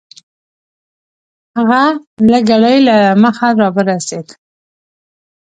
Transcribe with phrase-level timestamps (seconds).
[1.57, 1.81] هغه
[2.31, 4.27] لږ ګړی له مخه راورسېد.